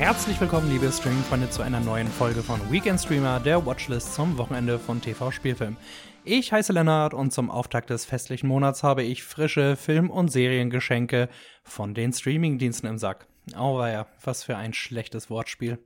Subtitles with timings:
[0.00, 4.78] Herzlich willkommen, liebe Streaming-Freunde, zu einer neuen Folge von Weekend Streamer, der Watchlist zum Wochenende
[4.78, 5.76] von TV-Spielfilm.
[6.24, 11.28] Ich heiße Lennart und zum Auftakt des festlichen Monats habe ich frische Film- und Seriengeschenke
[11.64, 13.26] von den Streaming-Diensten im Sack.
[13.52, 15.78] Ja, was für ein schlechtes Wortspiel.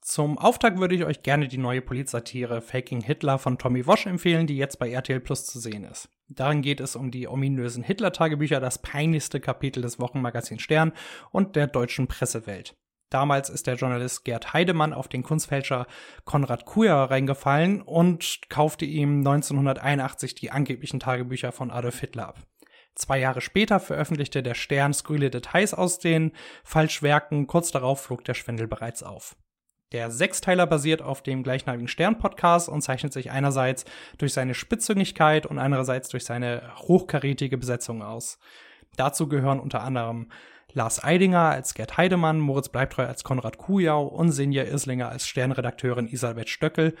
[0.00, 4.46] Zum Auftakt würde ich euch gerne die neue Polizsatire Faking Hitler von Tommy Walsh empfehlen,
[4.46, 6.08] die jetzt bei RTL Plus zu sehen ist.
[6.28, 10.92] Darin geht es um die ominösen Hitler-Tagebücher, das peinlichste Kapitel des Wochenmagazins Stern
[11.32, 12.76] und der deutschen Pressewelt.
[13.10, 15.86] Damals ist der Journalist Gerd Heidemann auf den Kunstfälscher
[16.24, 22.38] Konrad Kuja reingefallen und kaufte ihm 1981 die angeblichen Tagebücher von Adolf Hitler ab.
[22.94, 26.32] Zwei Jahre später veröffentlichte der Stern skurrile Details aus den
[26.62, 29.36] Falschwerken, kurz darauf flog der Schwindel bereits auf.
[29.92, 33.84] Der Sechsteiler basiert auf dem gleichnamigen Stern-Podcast und zeichnet sich einerseits
[34.18, 38.38] durch seine Spitzüngigkeit und andererseits durch seine hochkarätige Besetzung aus.
[38.96, 40.30] Dazu gehören unter anderem
[40.72, 46.08] Lars Eidinger als Gerd Heidemann, Moritz Bleibtreu als Konrad Kujau und Sinja Islinger als Sternredakteurin
[46.08, 46.94] Isabeth Stöckel,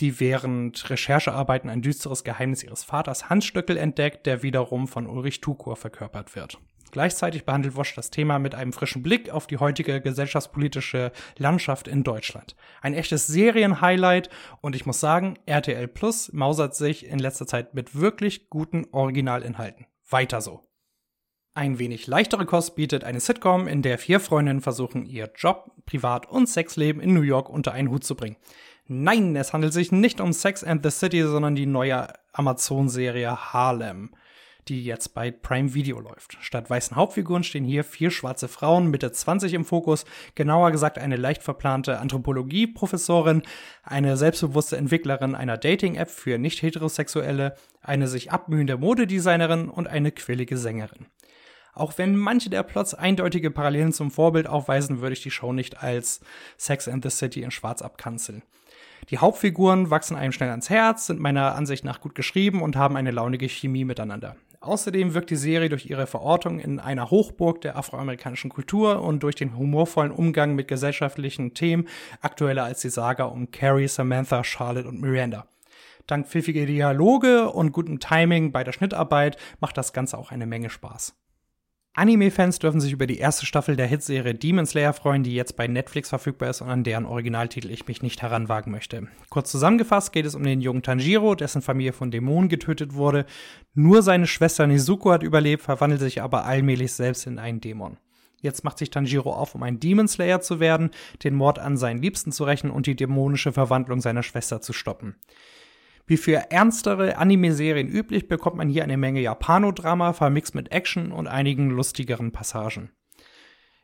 [0.00, 5.40] die während Recherchearbeiten ein düsteres Geheimnis ihres Vaters Hans Stöckel entdeckt, der wiederum von Ulrich
[5.40, 6.58] Tukur verkörpert wird.
[6.90, 12.04] Gleichzeitig behandelt Wosch das Thema mit einem frischen Blick auf die heutige gesellschaftspolitische Landschaft in
[12.04, 12.54] Deutschland.
[12.82, 14.30] Ein echtes Serienhighlight
[14.60, 19.86] und ich muss sagen, RTL Plus mausert sich in letzter Zeit mit wirklich guten Originalinhalten.
[20.08, 20.62] Weiter so.
[21.56, 26.28] Ein wenig leichtere Kost bietet eine Sitcom, in der vier Freundinnen versuchen, ihr Job, Privat-
[26.28, 28.36] und Sexleben in New York unter einen Hut zu bringen.
[28.88, 34.10] Nein, es handelt sich nicht um Sex and the City, sondern die neue Amazon-Serie Harlem
[34.68, 36.38] die jetzt bei Prime Video läuft.
[36.40, 41.16] Statt weißen Hauptfiguren stehen hier vier schwarze Frauen, Mitte 20 im Fokus, genauer gesagt eine
[41.16, 43.42] leicht verplante Anthropologie-Professorin,
[43.82, 51.06] eine selbstbewusste Entwicklerin einer Dating-App für nicht-heterosexuelle, eine sich abmühende Modedesignerin und eine quillige Sängerin.
[51.74, 55.82] Auch wenn manche der Plots eindeutige Parallelen zum Vorbild aufweisen, würde ich die Show nicht
[55.82, 56.20] als
[56.56, 58.42] Sex and the City in Schwarz abkanzeln.
[59.10, 62.96] Die Hauptfiguren wachsen einem schnell ans Herz, sind meiner Ansicht nach gut geschrieben und haben
[62.96, 64.36] eine launige Chemie miteinander.
[64.60, 69.34] Außerdem wirkt die Serie durch ihre Verortung in einer Hochburg der afroamerikanischen Kultur und durch
[69.34, 71.86] den humorvollen Umgang mit gesellschaftlichen Themen
[72.22, 75.46] aktueller als die Saga um Carrie, Samantha, Charlotte und Miranda.
[76.06, 80.70] Dank pfiffiger Dialoge und gutem Timing bei der Schnittarbeit macht das Ganze auch eine Menge
[80.70, 81.14] Spaß.
[81.96, 85.68] Anime-Fans dürfen sich über die erste Staffel der Hitserie Demon Slayer freuen, die jetzt bei
[85.68, 89.06] Netflix verfügbar ist und an deren Originaltitel ich mich nicht heranwagen möchte.
[89.30, 93.26] Kurz zusammengefasst geht es um den jungen Tanjiro, dessen Familie von Dämonen getötet wurde.
[93.74, 97.96] Nur seine Schwester Nizuko hat überlebt, verwandelt sich aber allmählich selbst in einen Dämon.
[98.40, 100.90] Jetzt macht sich Tanjiro auf, um ein Demon Slayer zu werden,
[101.22, 105.14] den Mord an seinen Liebsten zu rächen und die dämonische Verwandlung seiner Schwester zu stoppen.
[106.06, 111.26] Wie für ernstere Anime-Serien üblich bekommt man hier eine Menge Japanodrama vermixt mit Action und
[111.26, 112.90] einigen lustigeren Passagen.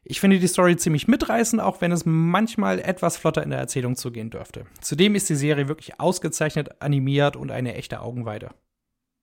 [0.03, 3.97] Ich finde die Story ziemlich mitreißend, auch wenn es manchmal etwas flotter in der Erzählung
[3.97, 4.64] zugehen dürfte.
[4.81, 8.50] Zudem ist die Serie wirklich ausgezeichnet animiert und eine echte Augenweide.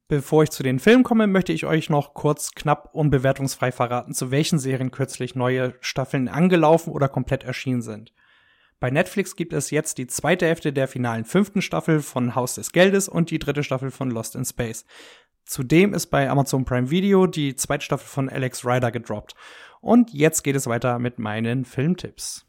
[0.07, 4.31] Bevor ich zu den Filmen komme, möchte ich euch noch kurz knapp unbewertungsfrei verraten, zu
[4.31, 8.13] welchen Serien kürzlich neue Staffeln angelaufen oder komplett erschienen sind.
[8.79, 12.71] Bei Netflix gibt es jetzt die zweite Hälfte der finalen fünften Staffel von Haus des
[12.71, 14.85] Geldes und die dritte Staffel von Lost in Space.
[15.45, 19.33] Zudem ist bei Amazon Prime Video die zweite Staffel von Alex Rider gedroppt.
[19.81, 22.46] Und jetzt geht es weiter mit meinen Filmtipps.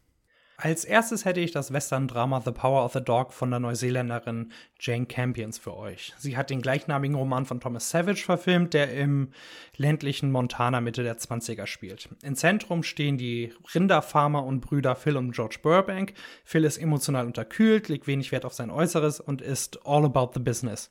[0.61, 5.07] Als erstes hätte ich das Western-Drama The Power of the Dog von der Neuseeländerin Jane
[5.07, 6.13] Campions für euch.
[6.19, 9.29] Sie hat den gleichnamigen Roman von Thomas Savage verfilmt, der im
[9.77, 12.09] ländlichen Montana Mitte der 20er spielt.
[12.25, 16.15] Im Zentrum stehen die Rinderfarmer und Brüder Phil und George Burbank.
[16.43, 20.41] Phil ist emotional unterkühlt, legt wenig Wert auf sein Äußeres und ist all about the
[20.41, 20.91] business.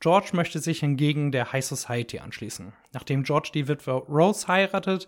[0.00, 2.72] George möchte sich hingegen der High Society anschließen.
[2.92, 5.06] Nachdem George die Witwe Rose heiratet,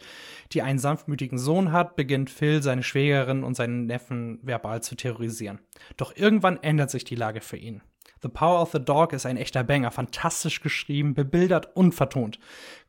[0.53, 5.61] die einen sanftmütigen Sohn hat, beginnt Phil seine Schwägerin und seinen Neffen verbal zu terrorisieren.
[5.97, 7.83] Doch irgendwann ändert sich die Lage für ihn.
[8.25, 12.39] The Power of the Dog ist ein echter Banger, fantastisch geschrieben, bebildert und vertont.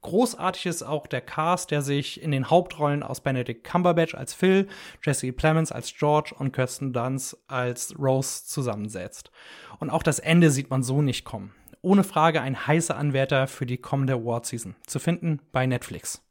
[0.01, 4.69] Großartig ist auch der Cast, der sich in den Hauptrollen aus Benedict Cumberbatch als Phil,
[5.03, 9.29] Jesse Plemons als George und Kirsten Dunst als Rose zusammensetzt.
[9.79, 11.53] Und auch das Ende sieht man so nicht kommen
[11.85, 14.75] ohne Frage ein heißer Anwärter für die kommende Award-Season.
[14.87, 16.21] Zu finden bei Netflix.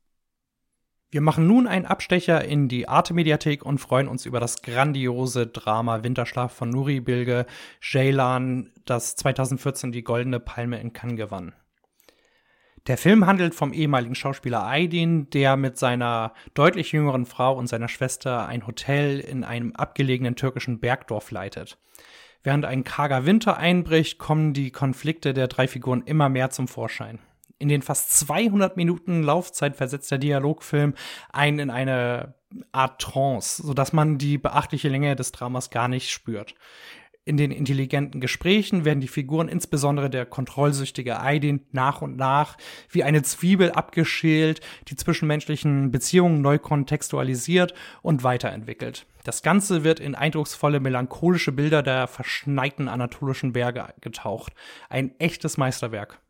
[1.12, 6.03] Wir machen nun einen Abstecher in die Arte-Mediathek und freuen uns über das grandiose Drama
[6.03, 7.47] Winterschlaf von Nuri Bilge
[7.81, 11.53] Ceylan, das 2014 die Goldene Palme in Cannes gewann.
[12.89, 17.89] Der Film handelt vom ehemaligen Schauspieler Aydin, der mit seiner deutlich jüngeren Frau und seiner
[17.89, 21.79] Schwester ein Hotel in einem abgelegenen türkischen Bergdorf leitet.
[22.44, 27.19] Während ein karger Winter einbricht, kommen die Konflikte der drei Figuren immer mehr zum Vorschein.
[27.58, 30.94] In den fast 200 Minuten Laufzeit versetzt der Dialogfilm
[31.32, 32.35] einen in eine
[32.70, 36.55] Art Trance, sodass man die beachtliche Länge des Dramas gar nicht spürt.
[37.26, 42.59] In den intelligenten Gesprächen werden die Figuren, insbesondere der kontrollsüchtige Aidin, nach und nach
[42.91, 47.73] wie eine Zwiebel abgeschält, die zwischenmenschlichen Beziehungen neu kontextualisiert
[48.03, 49.06] und weiterentwickelt.
[49.25, 54.53] Das Ganze wird in eindrucksvolle, melancholische Bilder der verschneiten anatolischen Berge getaucht.
[54.91, 56.20] Ein echtes Meisterwerk.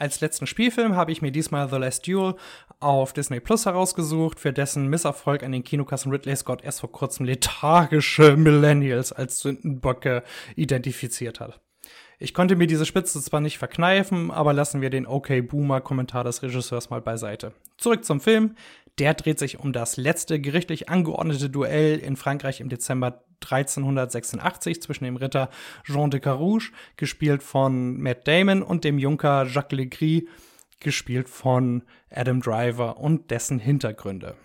[0.00, 2.34] Als letzten Spielfilm habe ich mir diesmal The Last Duel
[2.78, 7.26] auf Disney Plus herausgesucht, für dessen Misserfolg an den Kinokassen Ridley Scott erst vor kurzem
[7.26, 10.22] lethargische Millennials als Sündenböcke
[10.56, 11.60] identifiziert hat.
[12.18, 16.24] Ich konnte mir diese Spitze zwar nicht verkneifen, aber lassen wir den Okay Boomer Kommentar
[16.24, 17.52] des Regisseurs mal beiseite.
[17.76, 18.56] Zurück zum Film.
[19.00, 25.04] Der dreht sich um das letzte gerichtlich angeordnete Duell in Frankreich im Dezember 1386 zwischen
[25.04, 25.48] dem Ritter
[25.84, 30.24] Jean de Carouge, gespielt von Matt Damon, und dem Junker Jacques Legris,
[30.80, 34.36] gespielt von Adam Driver und dessen Hintergründe.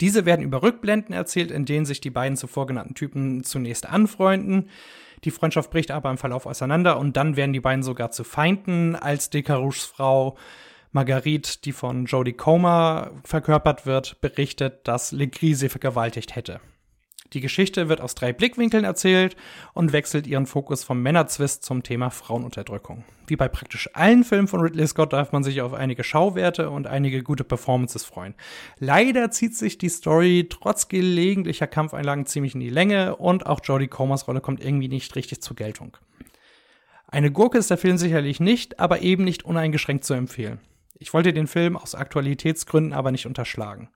[0.00, 4.68] Diese werden über Rückblenden erzählt, in denen sich die beiden zuvor genannten Typen zunächst anfreunden.
[5.22, 8.96] Die Freundschaft bricht aber im Verlauf auseinander und dann werden die beiden sogar zu Feinden,
[8.96, 10.36] als Decarouches Frau
[10.92, 16.60] Marguerite, die von Jodie Comer verkörpert wird, berichtet, dass Legris sie vergewaltigt hätte.
[17.32, 19.36] Die Geschichte wird aus drei Blickwinkeln erzählt
[19.74, 23.04] und wechselt ihren Fokus vom Männerzwist zum Thema Frauenunterdrückung.
[23.26, 26.86] Wie bei praktisch allen Filmen von Ridley Scott darf man sich auf einige Schauwerte und
[26.86, 28.34] einige gute Performances freuen.
[28.78, 33.88] Leider zieht sich die Story trotz gelegentlicher Kampfeinlagen ziemlich in die Länge und auch Jodie
[33.88, 35.96] Comers Rolle kommt irgendwie nicht richtig zur Geltung.
[37.08, 40.60] Eine Gurke ist der Film sicherlich nicht, aber eben nicht uneingeschränkt zu empfehlen.
[40.98, 43.90] Ich wollte den Film aus Aktualitätsgründen aber nicht unterschlagen.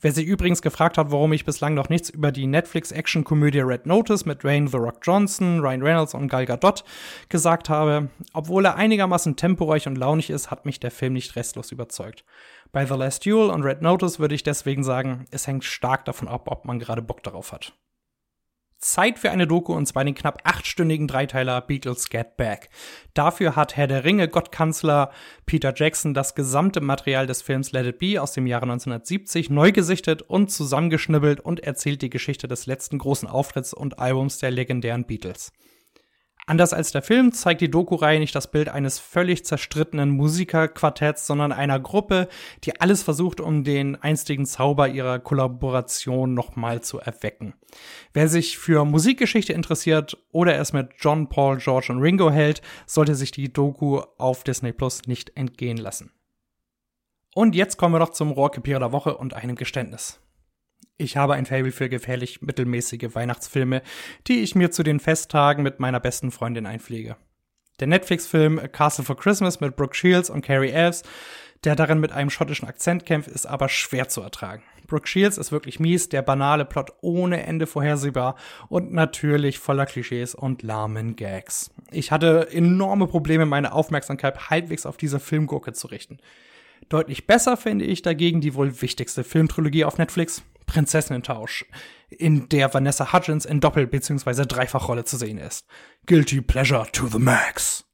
[0.00, 4.26] Wer sich übrigens gefragt hat, warum ich bislang noch nichts über die Netflix-Action-Komödie Red Notice
[4.26, 6.84] mit Dwayne The Rock Johnson, Ryan Reynolds und Gal Gadot
[7.28, 11.72] gesagt habe, obwohl er einigermaßen temporeich und launig ist, hat mich der Film nicht restlos
[11.72, 12.24] überzeugt.
[12.70, 16.28] Bei The Last Duel und Red Notice würde ich deswegen sagen, es hängt stark davon
[16.28, 17.72] ab, ob man gerade Bock darauf hat.
[18.78, 22.70] Zeit für eine Doku und zwar den knapp achtstündigen Dreiteiler Beatles Get Back.
[23.14, 25.10] Dafür hat Herr der Ringe Gottkanzler
[25.46, 29.72] Peter Jackson das gesamte Material des Films Let It Be aus dem Jahre 1970 neu
[29.72, 35.04] gesichtet und zusammengeschnibbelt und erzählt die Geschichte des letzten großen Auftritts und Albums der legendären
[35.04, 35.52] Beatles.
[36.48, 41.52] Anders als der Film zeigt die Doku-Reihe nicht das Bild eines völlig zerstrittenen Musikerquartetts, sondern
[41.52, 42.26] einer Gruppe,
[42.64, 47.52] die alles versucht, um den einstigen Zauber ihrer Kollaboration nochmal zu erwecken.
[48.14, 53.14] Wer sich für Musikgeschichte interessiert oder es mit John, Paul, George und Ringo hält, sollte
[53.14, 56.12] sich die Doku auf Disney Plus nicht entgehen lassen.
[57.34, 60.18] Und jetzt kommen wir noch zum Rohrkrepierer der Woche und einem Geständnis.
[61.00, 63.82] Ich habe ein Fable für gefährlich mittelmäßige Weihnachtsfilme,
[64.26, 67.16] die ich mir zu den Festtagen mit meiner besten Freundin einpflege.
[67.78, 71.04] Der Netflix-Film Castle for Christmas mit Brooke Shields und Carrie Elves,
[71.62, 74.64] der darin mit einem schottischen Akzent kämpft, ist aber schwer zu ertragen.
[74.88, 78.34] Brooke Shields ist wirklich mies, der banale Plot ohne Ende vorhersehbar
[78.68, 81.70] und natürlich voller Klischees und lahmen Gags.
[81.92, 86.18] Ich hatte enorme Probleme, meine Aufmerksamkeit halbwegs auf diese Filmgurke zu richten.
[86.88, 91.66] Deutlich besser finde ich dagegen die wohl wichtigste Filmtrilogie auf Netflix, Prinzessinnentausch,
[92.08, 94.46] in der Vanessa Hudgens in Doppel- bzw.
[94.46, 95.66] Dreifachrolle zu sehen ist.
[96.06, 97.84] Guilty Pleasure to the Max.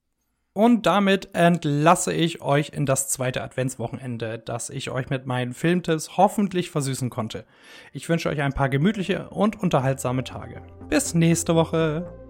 [0.56, 6.16] Und damit entlasse ich euch in das zweite Adventswochenende, das ich euch mit meinen Filmtipps
[6.16, 7.44] hoffentlich versüßen konnte.
[7.92, 10.62] Ich wünsche euch ein paar gemütliche und unterhaltsame Tage.
[10.88, 12.23] Bis nächste Woche.